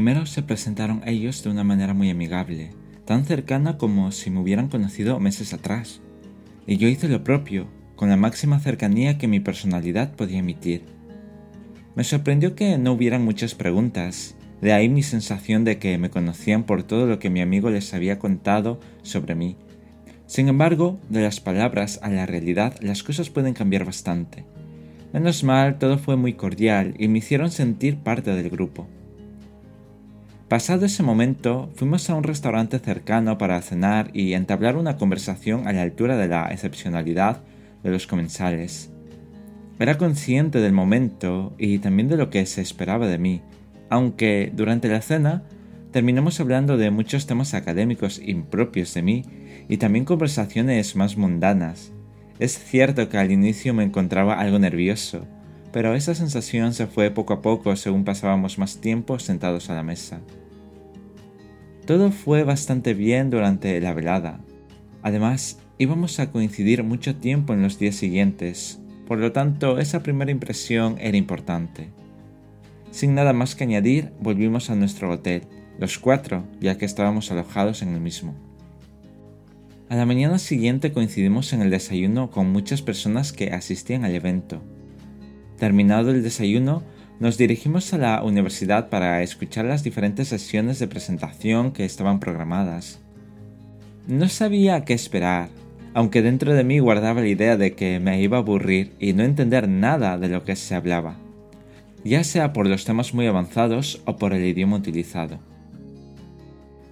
Primero 0.00 0.24
se 0.24 0.42
presentaron 0.42 1.02
ellos 1.04 1.44
de 1.44 1.50
una 1.50 1.62
manera 1.62 1.92
muy 1.92 2.08
amigable, 2.08 2.70
tan 3.04 3.26
cercana 3.26 3.76
como 3.76 4.12
si 4.12 4.30
me 4.30 4.40
hubieran 4.40 4.68
conocido 4.68 5.20
meses 5.20 5.52
atrás. 5.52 6.00
Y 6.66 6.78
yo 6.78 6.88
hice 6.88 7.06
lo 7.06 7.22
propio, 7.22 7.66
con 7.96 8.08
la 8.08 8.16
máxima 8.16 8.60
cercanía 8.60 9.18
que 9.18 9.28
mi 9.28 9.40
personalidad 9.40 10.14
podía 10.14 10.38
emitir. 10.38 10.86
Me 11.96 12.04
sorprendió 12.04 12.54
que 12.54 12.78
no 12.78 12.92
hubieran 12.92 13.22
muchas 13.22 13.54
preguntas, 13.54 14.36
de 14.62 14.72
ahí 14.72 14.88
mi 14.88 15.02
sensación 15.02 15.64
de 15.64 15.78
que 15.78 15.98
me 15.98 16.08
conocían 16.08 16.64
por 16.64 16.82
todo 16.82 17.04
lo 17.04 17.18
que 17.18 17.28
mi 17.28 17.42
amigo 17.42 17.68
les 17.68 17.92
había 17.92 18.18
contado 18.18 18.80
sobre 19.02 19.34
mí. 19.34 19.58
Sin 20.26 20.48
embargo, 20.48 20.98
de 21.10 21.20
las 21.20 21.40
palabras 21.40 22.00
a 22.02 22.08
la 22.08 22.24
realidad 22.24 22.74
las 22.80 23.02
cosas 23.02 23.28
pueden 23.28 23.52
cambiar 23.52 23.84
bastante. 23.84 24.46
Menos 25.12 25.44
mal, 25.44 25.78
todo 25.78 25.98
fue 25.98 26.16
muy 26.16 26.32
cordial 26.32 26.94
y 26.98 27.08
me 27.08 27.18
hicieron 27.18 27.50
sentir 27.50 27.98
parte 27.98 28.34
del 28.34 28.48
grupo. 28.48 28.88
Pasado 30.50 30.84
ese 30.84 31.04
momento, 31.04 31.70
fuimos 31.76 32.10
a 32.10 32.16
un 32.16 32.24
restaurante 32.24 32.80
cercano 32.80 33.38
para 33.38 33.62
cenar 33.62 34.10
y 34.12 34.32
entablar 34.32 34.74
una 34.74 34.96
conversación 34.96 35.68
a 35.68 35.72
la 35.72 35.82
altura 35.82 36.16
de 36.16 36.26
la 36.26 36.48
excepcionalidad 36.48 37.44
de 37.84 37.90
los 37.90 38.08
comensales. 38.08 38.90
Era 39.78 39.96
consciente 39.96 40.58
del 40.58 40.72
momento 40.72 41.54
y 41.56 41.78
también 41.78 42.08
de 42.08 42.16
lo 42.16 42.30
que 42.30 42.44
se 42.46 42.62
esperaba 42.62 43.06
de 43.06 43.18
mí, 43.18 43.42
aunque 43.90 44.50
durante 44.52 44.88
la 44.88 45.02
cena 45.02 45.44
terminamos 45.92 46.40
hablando 46.40 46.76
de 46.76 46.90
muchos 46.90 47.26
temas 47.26 47.54
académicos 47.54 48.20
impropios 48.20 48.92
de 48.92 49.02
mí 49.02 49.22
y 49.68 49.76
también 49.76 50.04
conversaciones 50.04 50.96
más 50.96 51.16
mundanas. 51.16 51.92
Es 52.40 52.58
cierto 52.58 53.08
que 53.08 53.18
al 53.18 53.30
inicio 53.30 53.72
me 53.72 53.84
encontraba 53.84 54.40
algo 54.40 54.58
nervioso, 54.58 55.28
pero 55.70 55.94
esa 55.94 56.16
sensación 56.16 56.74
se 56.74 56.88
fue 56.88 57.12
poco 57.12 57.34
a 57.34 57.40
poco 57.40 57.76
según 57.76 58.02
pasábamos 58.02 58.58
más 58.58 58.80
tiempo 58.80 59.20
sentados 59.20 59.70
a 59.70 59.74
la 59.74 59.84
mesa. 59.84 60.20
Todo 61.90 62.12
fue 62.12 62.44
bastante 62.44 62.94
bien 62.94 63.30
durante 63.30 63.80
la 63.80 63.92
velada. 63.92 64.38
Además, 65.02 65.58
íbamos 65.76 66.20
a 66.20 66.30
coincidir 66.30 66.84
mucho 66.84 67.16
tiempo 67.16 67.52
en 67.52 67.62
los 67.62 67.80
días 67.80 67.96
siguientes, 67.96 68.78
por 69.08 69.18
lo 69.18 69.32
tanto 69.32 69.80
esa 69.80 70.00
primera 70.00 70.30
impresión 70.30 70.98
era 71.00 71.16
importante. 71.16 71.88
Sin 72.92 73.16
nada 73.16 73.32
más 73.32 73.56
que 73.56 73.64
añadir, 73.64 74.12
volvimos 74.20 74.70
a 74.70 74.76
nuestro 74.76 75.10
hotel, 75.10 75.42
los 75.80 75.98
cuatro, 75.98 76.44
ya 76.60 76.78
que 76.78 76.84
estábamos 76.84 77.32
alojados 77.32 77.82
en 77.82 77.92
el 77.92 78.00
mismo. 78.00 78.36
A 79.88 79.96
la 79.96 80.06
mañana 80.06 80.38
siguiente 80.38 80.92
coincidimos 80.92 81.52
en 81.52 81.60
el 81.60 81.70
desayuno 81.70 82.30
con 82.30 82.52
muchas 82.52 82.82
personas 82.82 83.32
que 83.32 83.50
asistían 83.50 84.04
al 84.04 84.14
evento. 84.14 84.62
Terminado 85.58 86.12
el 86.12 86.22
desayuno, 86.22 86.84
nos 87.20 87.38
dirigimos 87.38 87.94
a 87.94 87.98
la 87.98 88.22
universidad 88.24 88.88
para 88.88 89.22
escuchar 89.22 89.66
las 89.66 89.84
diferentes 89.84 90.26
sesiones 90.26 90.80
de 90.80 90.88
presentación 90.88 91.70
que 91.70 91.84
estaban 91.84 92.18
programadas. 92.18 92.98
No 94.08 94.28
sabía 94.28 94.84
qué 94.84 94.94
esperar, 94.94 95.50
aunque 95.94 96.22
dentro 96.22 96.54
de 96.54 96.64
mí 96.64 96.80
guardaba 96.80 97.20
la 97.20 97.28
idea 97.28 97.56
de 97.56 97.74
que 97.74 98.00
me 98.00 98.20
iba 98.20 98.38
a 98.38 98.40
aburrir 98.40 98.92
y 98.98 99.12
no 99.12 99.22
entender 99.22 99.68
nada 99.68 100.18
de 100.18 100.28
lo 100.28 100.42
que 100.42 100.56
se 100.56 100.74
hablaba 100.74 101.16
ya 102.04 102.24
sea 102.24 102.52
por 102.52 102.66
los 102.66 102.84
temas 102.84 103.14
muy 103.14 103.26
avanzados 103.26 104.00
o 104.06 104.16
por 104.16 104.32
el 104.32 104.44
idioma 104.44 104.76
utilizado. 104.76 105.38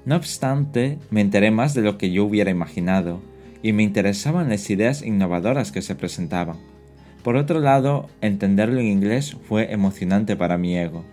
No 0.05 0.17
obstante, 0.17 0.99
me 1.11 1.21
enteré 1.21 1.51
más 1.51 1.75
de 1.75 1.83
lo 1.83 1.99
que 1.99 2.11
yo 2.11 2.25
hubiera 2.25 2.51
imaginado, 2.51 3.21
y 3.63 3.73
me 3.73 3.83
interesaban 3.83 4.49
las 4.49 4.71
ideas 4.71 5.03
innovadoras 5.03 5.73
que 5.73 5.83
se 5.83 5.95
presentaban. 5.95 6.57
Por 7.23 7.37
otro 7.37 7.61
lado, 7.61 8.09
entenderlo 8.21 8.81
en 8.81 8.87
inglés 8.87 9.37
fue 9.49 9.73
emocionante 9.73 10.37
para 10.37 10.59
mi 10.59 10.77
ego. 10.77 11.05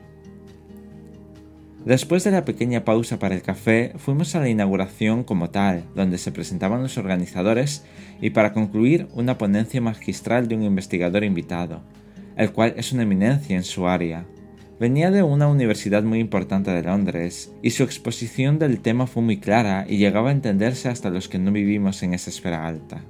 Después 1.86 2.24
de 2.24 2.32
la 2.32 2.46
pequeña 2.46 2.84
pausa 2.84 3.20
para 3.20 3.36
el 3.36 3.44
café, 3.44 3.94
fuimos 3.98 4.34
a 4.34 4.40
la 4.40 4.50
inauguración 4.50 5.24
como 5.24 5.52
tal, 5.52 5.84
donde 5.94 6.18
se 6.18 6.32
presentaban 6.32 6.82
los 6.82 6.98
organizadores 6.98 7.86
y 8.20 8.32
para 8.32 8.54
concluir 8.54 9.08
una 9.14 9.38
ponencia 9.38 9.82
magistral 9.82 10.48
de 10.48 10.56
un 10.56 10.64
investigador 10.64 11.24
invitado, 11.24 11.82
el 12.38 12.52
cual 12.52 12.74
es 12.76 12.92
una 12.92 13.04
eminencia 13.04 13.56
en 13.56 13.64
su 13.64 13.88
área. 13.88 14.26
Venía 14.80 15.12
de 15.12 15.22
una 15.22 15.48
universidad 15.48 16.02
muy 16.02 16.20
importante 16.20 16.72
de 16.72 16.82
Londres, 16.82 17.54
y 17.62 17.70
su 17.70 17.84
exposición 17.84 18.58
del 18.58 18.80
tema 18.80 19.06
fue 19.06 19.22
muy 19.22 19.38
clara 19.38 19.86
y 19.88 19.98
llegaba 19.98 20.30
a 20.30 20.34
entenderse 20.34 20.90
hasta 20.90 21.12
los 21.12 21.30
que 21.30 21.38
no 21.38 21.52
vivimos 21.52 22.02
en 22.02 22.16
esa 22.16 22.32
esfera 22.32 22.68
alta. 22.68 23.04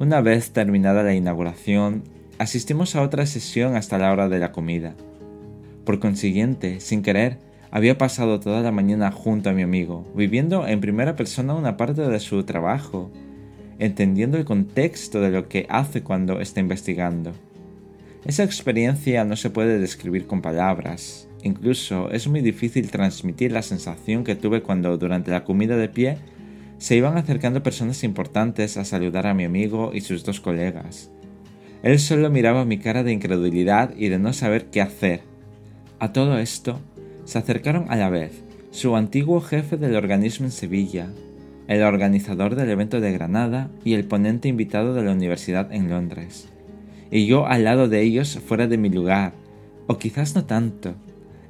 Una 0.00 0.20
vez 0.20 0.50
terminada 0.50 1.04
la 1.04 1.14
inauguración, 1.14 2.02
asistimos 2.38 2.96
a 2.96 3.02
otra 3.02 3.26
sesión 3.26 3.76
hasta 3.76 3.96
la 3.96 4.10
hora 4.10 4.28
de 4.28 4.40
la 4.40 4.50
comida. 4.50 4.96
Por 5.84 6.00
consiguiente, 6.00 6.80
sin 6.80 7.00
querer, 7.00 7.38
había 7.70 7.96
pasado 7.96 8.40
toda 8.40 8.60
la 8.60 8.72
mañana 8.72 9.12
junto 9.12 9.50
a 9.50 9.52
mi 9.52 9.62
amigo, 9.62 10.04
viviendo 10.16 10.66
en 10.66 10.80
primera 10.80 11.14
persona 11.14 11.54
una 11.54 11.76
parte 11.76 12.02
de 12.02 12.18
su 12.18 12.42
trabajo, 12.42 13.12
entendiendo 13.78 14.36
el 14.36 14.44
contexto 14.44 15.20
de 15.20 15.30
lo 15.30 15.48
que 15.48 15.66
hace 15.68 16.02
cuando 16.02 16.40
está 16.40 16.58
investigando. 16.58 17.30
Esa 18.24 18.42
experiencia 18.42 19.24
no 19.24 19.36
se 19.36 19.50
puede 19.50 19.78
describir 19.78 20.26
con 20.26 20.42
palabras. 20.42 21.28
Incluso 21.44 22.10
es 22.10 22.26
muy 22.26 22.40
difícil 22.40 22.90
transmitir 22.90 23.52
la 23.52 23.62
sensación 23.62 24.24
que 24.24 24.34
tuve 24.34 24.62
cuando 24.62 24.98
durante 24.98 25.30
la 25.30 25.44
comida 25.44 25.76
de 25.76 25.88
pie 25.88 26.18
se 26.78 26.96
iban 26.96 27.16
acercando 27.16 27.62
personas 27.62 28.04
importantes 28.04 28.76
a 28.76 28.84
saludar 28.84 29.26
a 29.26 29.34
mi 29.34 29.44
amigo 29.44 29.92
y 29.94 30.00
sus 30.00 30.24
dos 30.24 30.40
colegas. 30.40 31.10
Él 31.82 31.98
solo 31.98 32.30
miraba 32.30 32.64
mi 32.64 32.78
cara 32.78 33.02
de 33.02 33.12
incredulidad 33.12 33.94
y 33.96 34.08
de 34.08 34.18
no 34.18 34.32
saber 34.32 34.66
qué 34.66 34.80
hacer. 34.80 35.22
A 35.98 36.12
todo 36.12 36.38
esto, 36.38 36.80
se 37.24 37.38
acercaron 37.38 37.86
a 37.88 37.96
la 37.96 38.10
vez 38.10 38.42
su 38.70 38.96
antiguo 38.96 39.40
jefe 39.40 39.76
del 39.76 39.96
organismo 39.96 40.46
en 40.46 40.52
Sevilla, 40.52 41.08
el 41.68 41.82
organizador 41.82 42.56
del 42.56 42.70
evento 42.70 43.00
de 43.00 43.12
Granada 43.12 43.70
y 43.84 43.94
el 43.94 44.04
ponente 44.04 44.48
invitado 44.48 44.94
de 44.94 45.02
la 45.02 45.12
universidad 45.12 45.72
en 45.72 45.88
Londres 45.88 46.48
y 47.14 47.26
yo 47.26 47.46
al 47.46 47.62
lado 47.62 47.88
de 47.88 48.02
ellos 48.02 48.40
fuera 48.44 48.66
de 48.66 48.76
mi 48.76 48.88
lugar, 48.88 49.34
o 49.86 49.98
quizás 49.98 50.34
no 50.34 50.46
tanto. 50.46 50.94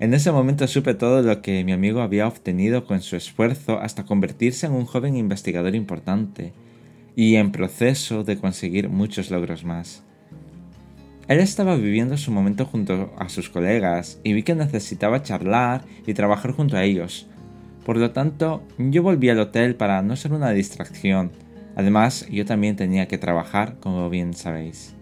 En 0.00 0.12
ese 0.12 0.32
momento 0.32 0.66
supe 0.66 0.94
todo 0.94 1.22
lo 1.22 1.41
que 1.41 1.62
mi 1.65 1.72
amigo 1.72 2.03
había 2.03 2.27
obtenido 2.27 2.84
con 2.84 3.00
su 3.00 3.16
esfuerzo 3.16 3.78
hasta 3.78 4.05
convertirse 4.05 4.66
en 4.66 4.72
un 4.72 4.87
joven 4.87 5.16
investigador 5.16 5.75
importante, 5.75 6.53
y 7.16 7.37
en 7.37 7.53
proceso 7.53 8.25
de 8.25 8.37
conseguir 8.38 8.88
muchos 8.88 9.31
logros 9.31 9.65
más. 9.65 10.03
Él 11.28 11.41
estaba 11.41 11.77
viviendo 11.77 12.16
su 12.16 12.31
momento 12.31 12.66
junto 12.66 13.15
a 13.19 13.28
sus 13.28 13.49
colegas 13.49 14.21
y 14.25 14.34
vi 14.34 14.43
que 14.43 14.55
necesitaba 14.55 15.22
charlar 15.22 15.82
y 16.06 16.12
trabajar 16.12 16.53
junto 16.53 16.76
a 16.76 16.84
ellos. 16.84 17.26
Por 17.87 17.97
lo 17.97 18.11
tanto, 18.11 18.62
yo 18.78 19.03
volví 19.03 19.28
al 19.31 19.41
hotel 19.41 19.75
para 19.75 20.03
no 20.03 20.16
ser 20.16 20.32
una 20.32 20.50
distracción. 20.50 21.31
Además, 21.76 22.26
yo 22.31 22.44
también 22.44 22.76
tenía 22.76 23.09
que 23.09 23.19
trabajar, 23.19 23.76
como 23.81 24.11
bien 24.11 24.34
sabéis. 24.34 24.94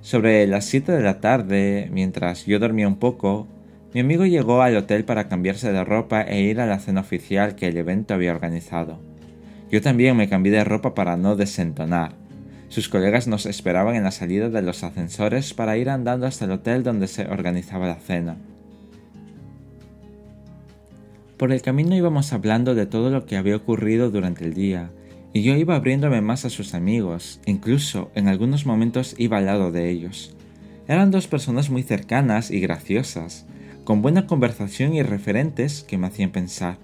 Sobre 0.00 0.46
las 0.46 0.64
7 0.66 0.92
de 0.92 1.02
la 1.02 1.20
tarde, 1.20 1.88
mientras 1.92 2.46
yo 2.46 2.58
dormía 2.58 2.88
un 2.88 2.96
poco, 2.96 3.46
mi 3.92 4.00
amigo 4.00 4.24
llegó 4.24 4.62
al 4.62 4.76
hotel 4.76 5.04
para 5.04 5.28
cambiarse 5.28 5.72
de 5.72 5.84
ropa 5.84 6.22
e 6.22 6.42
ir 6.42 6.60
a 6.60 6.66
la 6.66 6.78
cena 6.78 7.00
oficial 7.00 7.56
que 7.56 7.68
el 7.68 7.76
evento 7.76 8.14
había 8.14 8.32
organizado. 8.32 9.00
Yo 9.70 9.82
también 9.82 10.16
me 10.16 10.28
cambié 10.28 10.52
de 10.52 10.64
ropa 10.64 10.94
para 10.94 11.16
no 11.16 11.34
desentonar. 11.34 12.14
Sus 12.68 12.88
colegas 12.88 13.26
nos 13.26 13.46
esperaban 13.46 13.96
en 13.96 14.04
la 14.04 14.12
salida 14.12 14.48
de 14.48 14.62
los 14.62 14.84
ascensores 14.84 15.54
para 15.54 15.76
ir 15.76 15.90
andando 15.90 16.26
hasta 16.26 16.44
el 16.44 16.52
hotel 16.52 16.84
donde 16.84 17.08
se 17.08 17.26
organizaba 17.26 17.88
la 17.88 17.96
cena. 17.96 18.36
Por 21.36 21.52
el 21.52 21.62
camino 21.62 21.96
íbamos 21.96 22.32
hablando 22.32 22.74
de 22.74 22.86
todo 22.86 23.10
lo 23.10 23.26
que 23.26 23.36
había 23.36 23.56
ocurrido 23.56 24.10
durante 24.10 24.44
el 24.44 24.54
día, 24.54 24.90
y 25.32 25.42
yo 25.42 25.56
iba 25.56 25.74
abriéndome 25.74 26.20
más 26.20 26.44
a 26.44 26.50
sus 26.50 26.74
amigos, 26.74 27.40
incluso 27.46 28.10
en 28.14 28.28
algunos 28.28 28.66
momentos 28.66 29.14
iba 29.18 29.38
al 29.38 29.46
lado 29.46 29.72
de 29.72 29.90
ellos. 29.90 30.36
Eran 30.86 31.10
dos 31.10 31.28
personas 31.28 31.70
muy 31.70 31.82
cercanas 31.82 32.50
y 32.50 32.60
graciosas, 32.60 33.46
con 33.84 34.02
buena 34.02 34.26
conversación 34.26 34.94
y 34.94 35.02
referentes 35.02 35.82
que 35.82 35.98
me 35.98 36.06
hacían 36.06 36.30
pensar. 36.30 36.78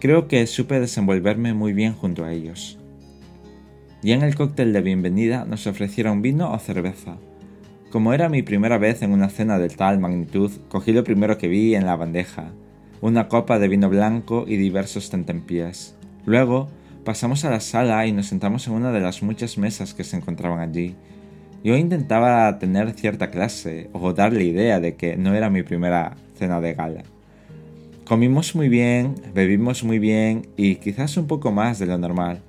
Creo 0.00 0.28
que 0.28 0.46
supe 0.46 0.80
desenvolverme 0.80 1.54
muy 1.54 1.72
bien 1.72 1.94
junto 1.94 2.24
a 2.24 2.32
ellos. 2.32 2.78
Y 4.02 4.12
en 4.12 4.22
el 4.22 4.34
cóctel 4.34 4.72
de 4.72 4.82
bienvenida 4.82 5.44
nos 5.44 5.66
ofrecieron 5.66 6.22
vino 6.22 6.52
o 6.52 6.58
cerveza. 6.58 7.16
Como 7.90 8.12
era 8.12 8.28
mi 8.28 8.42
primera 8.42 8.78
vez 8.78 9.02
en 9.02 9.12
una 9.12 9.28
cena 9.28 9.58
de 9.58 9.68
tal 9.68 9.98
magnitud, 9.98 10.50
cogí 10.68 10.92
lo 10.92 11.04
primero 11.04 11.38
que 11.38 11.48
vi 11.48 11.74
en 11.74 11.86
la 11.86 11.96
bandeja, 11.96 12.52
una 13.00 13.28
copa 13.28 13.58
de 13.58 13.68
vino 13.68 13.88
blanco 13.88 14.44
y 14.46 14.56
diversos 14.56 15.10
tentempiés. 15.10 15.96
Luego, 16.26 16.68
Pasamos 17.04 17.44
a 17.44 17.50
la 17.50 17.60
sala 17.60 18.06
y 18.06 18.12
nos 18.12 18.28
sentamos 18.28 18.66
en 18.66 18.72
una 18.72 18.90
de 18.90 19.00
las 19.00 19.22
muchas 19.22 19.58
mesas 19.58 19.92
que 19.92 20.04
se 20.04 20.16
encontraban 20.16 20.60
allí. 20.60 20.94
Yo 21.64 21.78
intentaba 21.78 22.58
tener 22.58 22.92
cierta 22.92 23.30
clase 23.30 23.88
o 23.94 24.12
darle 24.12 24.44
idea 24.44 24.80
de 24.80 24.96
que 24.96 25.16
no 25.16 25.32
era 25.32 25.48
mi 25.48 25.62
primera 25.62 26.14
cena 26.36 26.60
de 26.60 26.74
gala. 26.74 27.04
Comimos 28.04 28.54
muy 28.54 28.68
bien, 28.68 29.14
bebimos 29.32 29.82
muy 29.82 29.98
bien 29.98 30.46
y 30.58 30.74
quizás 30.74 31.16
un 31.16 31.26
poco 31.26 31.52
más 31.52 31.78
de 31.78 31.86
lo 31.86 31.96
normal. 31.96 32.42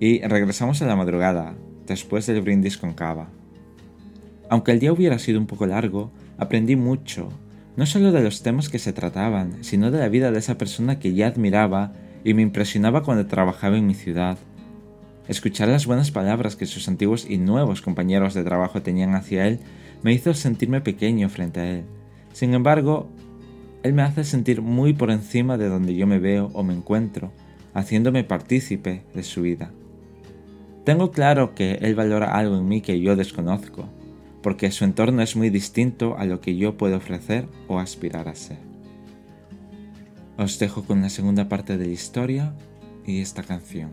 Y 0.00 0.20
regresamos 0.22 0.82
a 0.82 0.86
la 0.86 0.96
madrugada, 0.96 1.54
después 1.86 2.26
del 2.26 2.40
brindis 2.40 2.76
con 2.76 2.92
cava. 2.92 3.28
Aunque 4.50 4.72
el 4.72 4.80
día 4.80 4.92
hubiera 4.92 5.20
sido 5.20 5.38
un 5.38 5.46
poco 5.46 5.66
largo, 5.66 6.10
aprendí 6.36 6.74
mucho, 6.74 7.28
no 7.76 7.86
solo 7.86 8.10
de 8.10 8.24
los 8.24 8.42
temas 8.42 8.68
que 8.68 8.80
se 8.80 8.92
trataban, 8.92 9.62
sino 9.62 9.92
de 9.92 10.00
la 10.00 10.08
vida 10.08 10.32
de 10.32 10.40
esa 10.40 10.58
persona 10.58 10.98
que 10.98 11.14
ya 11.14 11.28
admiraba 11.28 11.92
y 12.24 12.34
me 12.34 12.42
impresionaba 12.42 13.04
cuando 13.04 13.26
trabajaba 13.26 13.76
en 13.76 13.86
mi 13.86 13.94
ciudad. 13.94 14.38
Escuchar 15.28 15.68
las 15.68 15.86
buenas 15.86 16.12
palabras 16.12 16.54
que 16.54 16.66
sus 16.66 16.86
antiguos 16.86 17.26
y 17.28 17.38
nuevos 17.38 17.82
compañeros 17.82 18.34
de 18.34 18.44
trabajo 18.44 18.82
tenían 18.82 19.14
hacia 19.14 19.46
él 19.46 19.58
me 20.02 20.12
hizo 20.12 20.32
sentirme 20.34 20.80
pequeño 20.80 21.28
frente 21.28 21.60
a 21.60 21.70
él. 21.70 21.84
Sin 22.32 22.54
embargo, 22.54 23.08
él 23.82 23.92
me 23.92 24.02
hace 24.02 24.22
sentir 24.24 24.62
muy 24.62 24.92
por 24.92 25.10
encima 25.10 25.56
de 25.58 25.68
donde 25.68 25.96
yo 25.96 26.06
me 26.06 26.18
veo 26.18 26.50
o 26.52 26.62
me 26.62 26.74
encuentro, 26.74 27.32
haciéndome 27.74 28.22
partícipe 28.22 29.02
de 29.14 29.22
su 29.22 29.42
vida. 29.42 29.72
Tengo 30.84 31.10
claro 31.10 31.54
que 31.54 31.72
él 31.82 31.96
valora 31.96 32.36
algo 32.36 32.56
en 32.56 32.68
mí 32.68 32.80
que 32.80 33.00
yo 33.00 33.16
desconozco, 33.16 33.88
porque 34.42 34.70
su 34.70 34.84
entorno 34.84 35.22
es 35.22 35.34
muy 35.34 35.50
distinto 35.50 36.16
a 36.16 36.24
lo 36.24 36.40
que 36.40 36.56
yo 36.56 36.76
puedo 36.76 36.96
ofrecer 36.96 37.48
o 37.66 37.80
aspirar 37.80 38.28
a 38.28 38.36
ser. 38.36 38.58
Os 40.38 40.58
dejo 40.60 40.84
con 40.84 41.02
la 41.02 41.08
segunda 41.08 41.48
parte 41.48 41.76
de 41.78 41.86
la 41.86 41.92
historia 41.92 42.54
y 43.04 43.20
esta 43.20 43.42
canción. 43.42 43.90